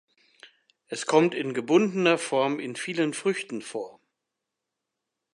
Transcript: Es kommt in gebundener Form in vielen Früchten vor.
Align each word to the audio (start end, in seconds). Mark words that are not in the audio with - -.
Es 0.87 1.05
kommt 1.05 1.35
in 1.35 1.53
gebundener 1.53 2.17
Form 2.17 2.59
in 2.59 2.75
vielen 2.75 3.13
Früchten 3.13 3.61
vor. 3.61 3.99